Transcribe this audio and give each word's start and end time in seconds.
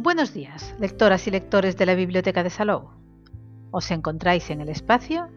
Buenos 0.00 0.32
días, 0.32 0.76
lectoras 0.78 1.26
y 1.26 1.32
lectores 1.32 1.76
de 1.76 1.84
la 1.84 1.96
Biblioteca 1.96 2.44
de 2.44 2.50
Salou. 2.50 2.90
Os 3.72 3.90
encontráis 3.90 4.48
en 4.48 4.60
el 4.60 4.68
espacio 4.68 5.28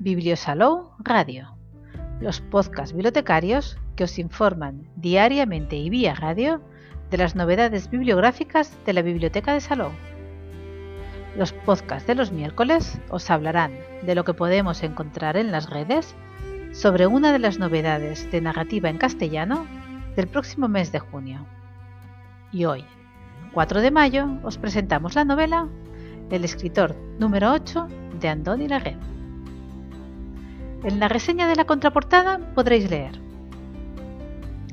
Bibliosalou 0.00 0.90
Radio, 0.98 1.56
los 2.20 2.40
podcasts 2.40 2.92
bibliotecarios 2.92 3.78
que 3.94 4.02
os 4.02 4.18
informan 4.18 4.88
diariamente 4.96 5.76
y 5.76 5.90
vía 5.90 6.16
radio 6.16 6.60
de 7.08 7.18
las 7.18 7.36
novedades 7.36 7.88
bibliográficas 7.88 8.76
de 8.84 8.94
la 8.94 9.02
Biblioteca 9.02 9.52
de 9.52 9.60
Salou. 9.60 9.92
Los 11.36 11.52
podcasts 11.52 12.08
de 12.08 12.16
los 12.16 12.32
miércoles 12.32 13.00
os 13.10 13.30
hablarán 13.30 13.78
de 14.02 14.16
lo 14.16 14.24
que 14.24 14.34
podemos 14.34 14.82
encontrar 14.82 15.36
en 15.36 15.52
las 15.52 15.70
redes 15.70 16.16
sobre 16.72 17.06
una 17.06 17.30
de 17.30 17.38
las 17.38 17.60
novedades 17.60 18.28
de 18.32 18.40
narrativa 18.40 18.90
en 18.90 18.98
castellano 18.98 19.68
del 20.16 20.26
próximo 20.26 20.66
mes 20.66 20.90
de 20.90 20.98
junio. 20.98 21.46
Y 22.50 22.64
hoy, 22.64 22.84
4 23.52 23.80
de 23.80 23.90
mayo, 23.90 24.28
os 24.44 24.58
presentamos 24.58 25.16
la 25.16 25.24
novela 25.24 25.66
El 26.30 26.44
escritor 26.44 26.94
número 27.18 27.50
8 27.50 27.88
de 28.20 28.28
Andoni 28.28 28.68
Laguet. 28.68 28.96
En 30.84 31.00
la 31.00 31.08
reseña 31.08 31.48
de 31.48 31.56
la 31.56 31.64
contraportada 31.64 32.38
podréis 32.54 32.88
leer 32.88 33.18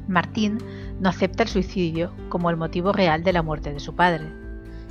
Martín 0.08 0.60
no 1.00 1.10
acepta 1.10 1.42
el 1.42 1.50
suicidio 1.50 2.12
como 2.30 2.52
el 2.52 2.58
motivo 2.58 2.92
real 2.92 3.24
de 3.24 3.34
la 3.34 3.42
muerte 3.42 3.74
de 3.74 3.80
su 3.80 3.96
padre 3.96 4.26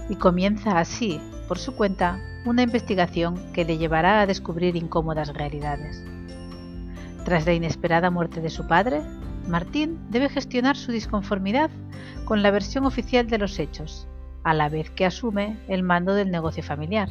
y 0.08 0.16
comienza 0.16 0.80
así, 0.80 1.20
por 1.46 1.58
su 1.58 1.76
cuenta, 1.76 2.18
una 2.44 2.62
investigación 2.62 3.40
que 3.52 3.64
le 3.64 3.78
llevará 3.78 4.20
a 4.20 4.26
descubrir 4.26 4.74
incómodas 4.74 5.32
realidades. 5.32 6.04
Tras 7.24 7.46
la 7.46 7.52
inesperada 7.52 8.10
muerte 8.10 8.40
de 8.40 8.50
su 8.50 8.66
padre, 8.66 9.02
Martín 9.48 9.98
debe 10.10 10.28
gestionar 10.28 10.76
su 10.76 10.90
disconformidad 10.90 11.70
con 12.24 12.42
la 12.42 12.50
versión 12.50 12.84
oficial 12.84 13.28
de 13.28 13.38
los 13.38 13.58
hechos, 13.58 14.08
a 14.42 14.54
la 14.54 14.68
vez 14.68 14.90
que 14.90 15.06
asume 15.06 15.58
el 15.68 15.82
mando 15.82 16.14
del 16.14 16.30
negocio 16.30 16.62
familiar, 16.62 17.10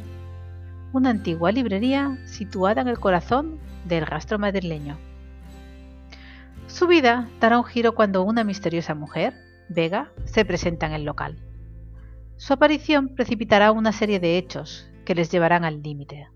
una 0.92 1.10
antigua 1.10 1.52
librería 1.52 2.18
situada 2.26 2.82
en 2.82 2.88
el 2.88 2.98
corazón 2.98 3.58
del 3.86 4.06
rastro 4.06 4.38
madrileño. 4.38 4.98
Su 6.66 6.86
vida 6.86 7.28
dará 7.40 7.58
un 7.58 7.64
giro 7.64 7.94
cuando 7.94 8.22
una 8.22 8.44
misteriosa 8.44 8.94
mujer, 8.94 9.34
Vega, 9.68 10.12
se 10.24 10.44
presenta 10.44 10.86
en 10.86 10.92
el 10.92 11.04
local. 11.04 11.38
Su 12.36 12.52
aparición 12.52 13.14
precipitará 13.14 13.72
una 13.72 13.92
serie 13.92 14.20
de 14.20 14.36
hechos 14.36 14.90
que 15.04 15.14
les 15.14 15.30
llevarán 15.30 15.64
al 15.64 15.82
límite. 15.82 16.28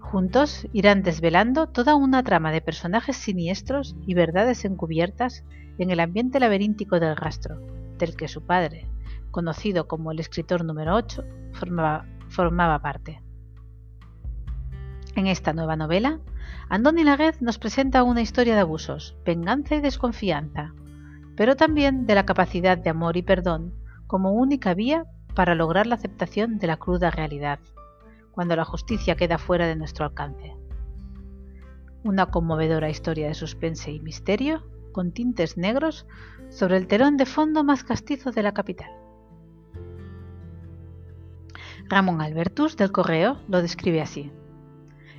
Juntos 0.00 0.66
irán 0.72 1.02
desvelando 1.02 1.68
toda 1.68 1.94
una 1.94 2.22
trama 2.24 2.50
de 2.50 2.60
personajes 2.60 3.16
siniestros 3.16 3.94
y 4.06 4.14
verdades 4.14 4.64
encubiertas 4.64 5.44
en 5.78 5.90
el 5.90 6.00
ambiente 6.00 6.40
laberíntico 6.40 6.98
del 6.98 7.16
rastro, 7.16 7.60
del 7.98 8.16
que 8.16 8.26
su 8.26 8.42
padre, 8.42 8.88
conocido 9.30 9.86
como 9.86 10.10
el 10.10 10.18
escritor 10.18 10.64
número 10.64 10.96
8, 10.96 11.22
formaba, 11.52 12.06
formaba 12.28 12.80
parte. 12.80 13.22
En 15.14 15.26
esta 15.26 15.52
nueva 15.52 15.76
novela, 15.76 16.18
Andoni 16.68 17.04
Laguez 17.04 17.40
nos 17.42 17.58
presenta 17.58 18.02
una 18.02 18.22
historia 18.22 18.54
de 18.54 18.60
abusos, 18.60 19.16
venganza 19.24 19.76
y 19.76 19.80
desconfianza, 19.80 20.72
pero 21.36 21.56
también 21.56 22.06
de 22.06 22.14
la 22.14 22.26
capacidad 22.26 22.78
de 22.78 22.90
amor 22.90 23.16
y 23.16 23.22
perdón 23.22 23.74
como 24.06 24.32
única 24.32 24.74
vía 24.74 25.04
para 25.34 25.54
lograr 25.54 25.86
la 25.86 25.94
aceptación 25.94 26.58
de 26.58 26.66
la 26.66 26.78
cruda 26.78 27.10
realidad 27.10 27.60
cuando 28.32 28.56
la 28.56 28.64
justicia 28.64 29.16
queda 29.16 29.38
fuera 29.38 29.66
de 29.66 29.76
nuestro 29.76 30.04
alcance. 30.04 30.56
Una 32.02 32.26
conmovedora 32.26 32.88
historia 32.88 33.28
de 33.28 33.34
suspense 33.34 33.90
y 33.90 34.00
misterio 34.00 34.64
con 34.92 35.12
tintes 35.12 35.56
negros 35.56 36.06
sobre 36.48 36.76
el 36.76 36.86
telón 36.86 37.16
de 37.16 37.26
fondo 37.26 37.64
más 37.64 37.84
castizo 37.84 38.32
de 38.32 38.42
la 38.42 38.52
capital. 38.52 38.90
Ramón 41.88 42.20
Albertus 42.20 42.76
del 42.76 42.92
Correo 42.92 43.40
lo 43.48 43.62
describe 43.62 44.00
así. 44.00 44.30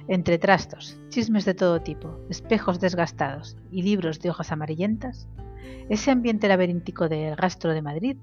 Entre 0.07 0.39
trastos, 0.39 0.97
chismes 1.09 1.45
de 1.45 1.53
todo 1.53 1.81
tipo, 1.81 2.19
espejos 2.29 2.79
desgastados 2.79 3.57
y 3.71 3.83
libros 3.83 4.19
de 4.19 4.29
hojas 4.29 4.51
amarillentas, 4.51 5.27
ese 5.89 6.11
ambiente 6.11 6.47
laberíntico 6.47 7.07
del 7.07 7.37
rastro 7.37 7.73
de 7.73 7.81
Madrid 7.81 8.17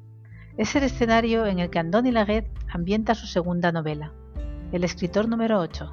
es 0.57 0.75
el 0.75 0.83
escenario 0.83 1.47
en 1.47 1.61
el 1.61 1.71
que 1.71 1.79
Andoni 1.79 2.11
Laguet 2.11 2.47
ambienta 2.69 3.15
su 3.15 3.27
segunda 3.27 3.71
novela, 3.71 4.13
el 4.71 4.85
escritor 4.85 5.29
número 5.29 5.59
8. 5.61 5.91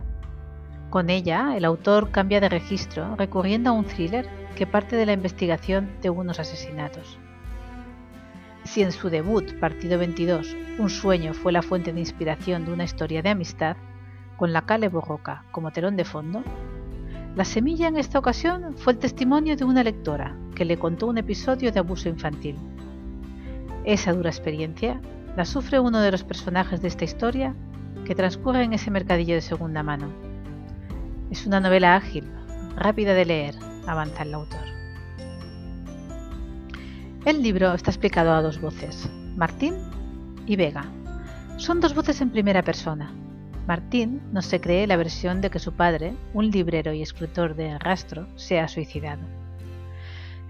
Con 0.90 1.10
ella, 1.10 1.56
el 1.56 1.64
autor 1.64 2.12
cambia 2.12 2.42
de 2.42 2.50
registro, 2.50 3.16
recurriendo 3.16 3.70
a 3.70 3.74
un 3.74 3.86
thriller 3.86 4.28
que 4.56 4.68
parte 4.68 4.98
de 4.98 5.06
la 5.06 5.14
investigación 5.14 5.90
de 6.02 6.10
unos 6.10 6.40
asesinatos. 6.40 7.18
Si 8.66 8.82
en 8.82 8.92
su 8.92 9.10
debut, 9.10 9.58
Partido 9.60 9.98
22, 9.98 10.56
un 10.80 10.90
sueño 10.90 11.34
fue 11.34 11.52
la 11.52 11.62
fuente 11.62 11.94
de 11.94 12.00
inspiración 12.00 12.66
de 12.66 12.74
una 12.74 12.84
historia 12.84 13.22
de 13.22 13.30
amistad, 13.30 13.78
con 14.36 14.52
la 14.52 14.64
Cale 14.64 14.90
Borroca 14.90 15.46
como 15.52 15.72
telón 15.72 15.96
de 15.96 16.04
fondo, 16.04 16.44
la 17.36 17.46
semilla 17.46 17.88
en 17.88 17.98
esta 17.98 18.20
ocasión 18.20 18.78
fue 18.78 18.94
el 18.94 19.00
testimonio 19.00 19.56
de 19.56 19.66
una 19.66 19.84
lectora 19.84 20.38
que 20.56 20.66
le 20.66 20.78
contó 20.78 21.08
un 21.08 21.18
episodio 21.18 21.72
de 21.72 21.80
abuso 21.80 22.10
infantil. 22.10 22.56
Esa 23.86 24.14
dura 24.14 24.30
experiencia 24.30 25.02
la 25.36 25.46
sufre 25.46 25.80
uno 25.80 26.00
de 26.00 26.12
los 26.12 26.24
personajes 26.24 26.82
de 26.82 26.88
esta 26.88 27.04
historia 27.04 27.56
que 28.04 28.16
transcurre 28.16 28.64
en 28.64 28.74
ese 28.74 28.92
mercadillo 28.92 29.36
de 29.36 29.42
segunda 29.42 29.84
mano. 29.84 30.10
Es 31.32 31.46
una 31.46 31.60
novela 31.60 31.96
ágil, 31.96 32.26
rápida 32.76 33.14
de 33.14 33.26
leer, 33.26 33.56
avanza 33.88 34.24
el 34.24 34.34
autor. 34.34 34.66
El 37.26 37.42
libro 37.42 37.74
está 37.74 37.90
explicado 37.90 38.34
a 38.34 38.42
dos 38.42 38.62
voces, 38.62 39.10
Martín 39.36 39.76
y 40.46 40.56
Vega. 40.56 40.86
Son 41.58 41.80
dos 41.80 41.96
voces 41.96 42.22
en 42.22 42.30
primera 42.30 42.62
persona. 42.62 43.12
Martín 43.68 44.22
no 44.32 44.44
se 44.44 44.62
cree 44.62 44.86
la 44.86 44.98
versión 44.98 45.42
de 45.42 45.50
que 45.50 45.58
su 45.58 45.74
padre, 45.74 46.14
un 46.34 46.52
librero 46.52 46.94
y 46.94 47.02
escritor 47.02 47.56
de 47.56 47.80
rastro, 47.80 48.28
se 48.36 48.60
ha 48.60 48.68
suicidado. 48.68 49.24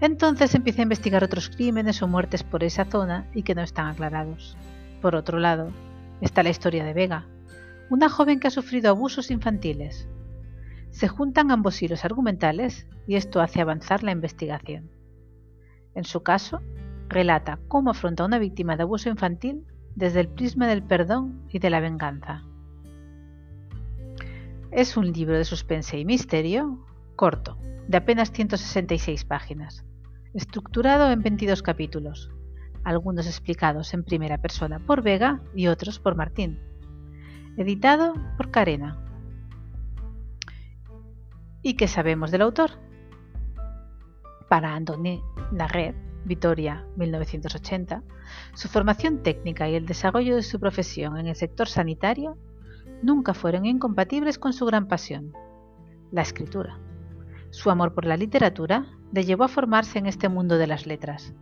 Entonces 0.00 0.54
empieza 0.54 0.82
a 0.82 0.84
investigar 0.84 1.24
otros 1.24 1.48
crímenes 1.48 2.02
o 2.02 2.08
muertes 2.08 2.42
por 2.42 2.62
esa 2.62 2.84
zona 2.84 3.26
y 3.32 3.42
que 3.42 3.54
no 3.54 3.62
están 3.62 3.86
aclarados. 3.86 4.56
Por 5.00 5.14
otro 5.14 5.38
lado, 5.38 5.70
está 6.20 6.42
la 6.42 6.50
historia 6.50 6.84
de 6.84 6.92
Vega, 6.92 7.24
una 7.88 8.08
joven 8.08 8.40
que 8.40 8.48
ha 8.48 8.50
sufrido 8.50 8.90
abusos 8.90 9.30
infantiles. 9.30 10.08
Se 10.90 11.08
juntan 11.08 11.50
ambos 11.50 11.80
hilos 11.82 12.04
argumentales 12.04 12.88
y 13.06 13.14
esto 13.14 13.40
hace 13.40 13.60
avanzar 13.60 14.02
la 14.02 14.10
investigación. 14.10 14.90
En 15.94 16.04
su 16.04 16.22
caso, 16.22 16.60
relata 17.08 17.60
cómo 17.68 17.90
afronta 17.90 18.24
a 18.24 18.26
una 18.26 18.38
víctima 18.38 18.76
de 18.76 18.82
abuso 18.82 19.08
infantil 19.08 19.64
desde 19.94 20.20
el 20.20 20.28
prisma 20.28 20.66
del 20.66 20.82
perdón 20.82 21.42
y 21.50 21.58
de 21.58 21.70
la 21.70 21.80
venganza. 21.80 22.42
Es 24.72 24.96
un 24.96 25.12
libro 25.12 25.38
de 25.38 25.44
suspense 25.44 25.98
y 25.98 26.04
misterio 26.04 26.84
corto, 27.14 27.56
de 27.86 27.96
apenas 27.96 28.32
166 28.32 29.24
páginas, 29.24 29.84
estructurado 30.34 31.10
en 31.12 31.22
22 31.22 31.62
capítulos, 31.62 32.30
algunos 32.84 33.26
explicados 33.26 33.94
en 33.94 34.02
primera 34.02 34.38
persona 34.38 34.80
por 34.80 35.02
Vega 35.02 35.40
y 35.54 35.68
otros 35.68 35.98
por 35.98 36.16
Martín 36.16 36.65
editado 37.56 38.14
por 38.36 38.50
Carena. 38.50 38.98
¿Y 41.62 41.74
qué 41.74 41.88
sabemos 41.88 42.30
del 42.30 42.42
autor? 42.42 42.70
Para 44.48 44.74
Andoni 44.74 45.22
Laguet, 45.52 45.96
Vitoria, 46.24 46.84
1980, 46.96 48.02
su 48.54 48.68
formación 48.68 49.22
técnica 49.22 49.68
y 49.68 49.74
el 49.74 49.86
desarrollo 49.86 50.36
de 50.36 50.42
su 50.42 50.60
profesión 50.60 51.18
en 51.18 51.26
el 51.26 51.36
sector 51.36 51.68
sanitario 51.68 52.36
nunca 53.02 53.34
fueron 53.34 53.64
incompatibles 53.64 54.38
con 54.38 54.52
su 54.52 54.66
gran 54.66 54.88
pasión, 54.88 55.32
la 56.12 56.22
escritura. 56.22 56.78
Su 57.50 57.70
amor 57.70 57.94
por 57.94 58.04
la 58.04 58.16
literatura 58.16 58.86
le 59.12 59.24
llevó 59.24 59.44
a 59.44 59.48
formarse 59.48 59.98
en 59.98 60.06
este 60.06 60.28
mundo 60.28 60.58
de 60.58 60.66
las 60.66 60.86
letras. 60.86 61.32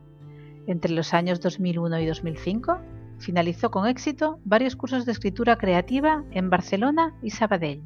Entre 0.67 0.93
los 0.93 1.13
años 1.13 1.41
2001 1.41 2.01
y 2.01 2.07
2005 2.07 2.79
Finalizó 3.25 3.71
con 3.71 3.87
éxito 3.87 4.39
varios 4.45 4.77
cursos 4.77 5.07
de 5.07 5.13
escritura 5.13 5.57
creativa 5.57 6.25
en 6.33 6.51
Barcelona 6.51 7.15
y 7.23 7.31
Sabadell. 7.31 7.81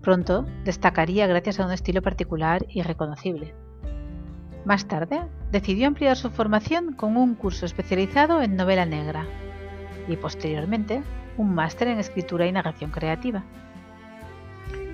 Pronto 0.00 0.46
destacaría 0.64 1.26
gracias 1.26 1.60
a 1.60 1.66
un 1.66 1.72
estilo 1.72 2.00
particular 2.00 2.64
y 2.70 2.80
reconocible. 2.80 3.54
Más 4.64 4.88
tarde, 4.88 5.20
decidió 5.52 5.86
ampliar 5.86 6.16
su 6.16 6.30
formación 6.30 6.94
con 6.94 7.18
un 7.18 7.34
curso 7.34 7.66
especializado 7.66 8.40
en 8.40 8.56
novela 8.56 8.86
negra 8.86 9.26
y 10.08 10.16
posteriormente 10.16 11.02
un 11.36 11.54
máster 11.54 11.88
en 11.88 11.98
escritura 11.98 12.46
y 12.46 12.52
narración 12.52 12.92
creativa. 12.92 13.44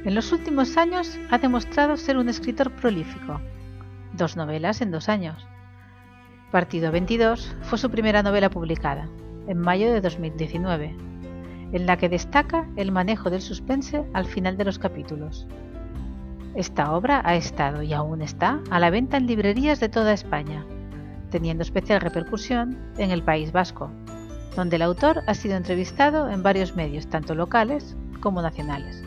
En 0.05 0.17
los 0.17 0.33
últimos 0.33 0.77
años 0.77 1.21
ha 1.31 1.39
demostrado 1.39 1.97
ser 1.97 2.17
un 2.17 2.29
escritor 2.29 2.73
prolífico, 2.73 3.41
dos 4.13 4.37
novelas 4.37 4.81
en 4.81 4.91
dos 4.91 5.09
años, 5.09 5.47
Partido 6.51 6.91
22 6.91 7.55
fue 7.63 7.79
su 7.79 7.91
primera 7.91 8.25
novela 8.25 8.51
publicada, 8.51 9.09
en 9.47 9.59
mayo 9.59 9.93
de 9.93 10.01
2019, 10.01 10.97
en 11.73 11.87
la 11.87 11.97
que 11.97 12.09
destaca 12.09 12.69
el 12.75 12.91
manejo 12.91 13.31
del 13.31 13.41
suspense 13.41 14.05
al 14.15 14.25
final 14.25 14.57
de 14.57 14.65
los 14.65 14.81
capítulos. 14.81 15.47
Esta 16.57 16.93
obra 16.93 17.23
ha 17.25 17.37
estado 17.37 17.85
y 17.85 17.93
aún 17.93 18.21
está 18.21 18.59
a 18.69 18.81
la 18.81 18.91
venta 18.91 19.17
en 19.17 19.29
librerías 19.29 19.79
de 19.79 19.89
toda 19.89 20.13
España, 20.13 20.67
teniendo 21.31 21.63
especial 21.63 22.01
repercusión 22.01 22.77
en 22.99 23.13
el 23.13 23.23
País 23.23 23.53
Vasco, 23.53 23.93
donde 24.57 24.75
el 24.75 24.83
autor 24.83 25.23
ha 25.29 25.35
sido 25.35 25.57
entrevistado 25.57 26.29
en 26.29 26.43
varios 26.43 26.75
medios, 26.75 27.07
tanto 27.07 27.37
locales 27.37 27.97
como 28.19 28.43
nacionales. 28.43 29.05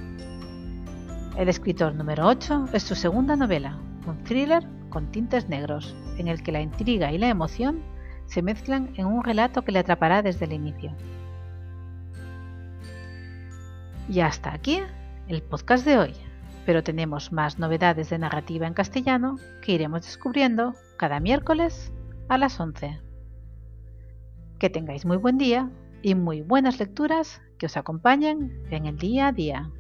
El 1.38 1.50
escritor 1.50 1.94
número 1.94 2.25
8 2.25 2.69
es 2.72 2.84
su 2.84 2.95
segunda 2.95 3.36
novela, 3.36 3.78
un 4.07 4.24
thriller 4.24 4.63
con 4.94 5.12
tintes 5.12 5.50
negros, 5.50 5.95
en 6.19 6.28
el 6.28 6.44
que 6.44 6.51
la 6.51 6.62
intriga 6.62 7.12
y 7.12 7.18
la 7.18 7.28
emoción 7.28 7.81
se 8.28 8.44
mezclan 8.44 8.94
en 8.95 9.07
un 9.07 9.24
relato 9.24 9.63
que 9.63 9.72
le 9.72 9.80
atrapará 9.80 10.22
desde 10.22 10.45
el 10.45 10.54
inicio. 10.54 10.95
Y 14.07 14.19
hasta 14.19 14.54
aquí 14.54 14.81
el 15.28 15.42
podcast 15.42 15.84
de 15.84 15.98
hoy, 15.98 16.13
pero 16.68 16.84
tenemos 16.84 17.31
más 17.31 17.57
novedades 17.57 18.12
de 18.12 18.19
narrativa 18.19 18.68
en 18.68 18.75
castellano 18.75 19.38
que 19.63 19.72
iremos 19.72 20.04
descubriendo 20.04 20.75
cada 20.98 21.19
miércoles 21.19 21.92
a 22.30 22.38
las 22.38 22.60
11. 22.60 23.00
Que 24.60 24.69
tengáis 24.69 25.06
muy 25.06 25.18
buen 25.18 25.40
día 25.40 25.72
y 26.04 26.13
muy 26.13 26.42
buenas 26.42 26.78
lecturas 26.80 27.42
que 27.57 27.66
os 27.66 27.78
acompañen 27.78 28.62
en 28.69 28.86
el 28.86 28.98
día 28.98 29.30
a 29.30 29.31
día. 29.31 29.72